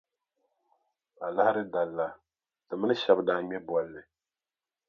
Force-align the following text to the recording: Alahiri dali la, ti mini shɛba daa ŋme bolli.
Alahiri 1.25 1.63
dali 1.73 1.93
la, 1.97 2.07
ti 2.67 2.73
mini 2.77 2.95
shɛba 3.01 3.21
daa 3.27 3.41
ŋme 3.43 3.57
bolli. 3.67 4.01